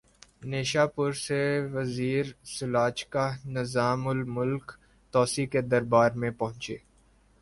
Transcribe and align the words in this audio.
نیشا 0.51 0.85
پور 0.93 1.11
سے 1.25 1.41
وزیر 1.73 2.25
سلاجقہ 2.49 3.27
نظام 3.47 4.07
الملک 4.07 4.71
طوسی 5.13 5.45
کے 5.45 5.61
دربار 5.61 6.11
میں 6.11 6.31
پہنچے 6.31 6.77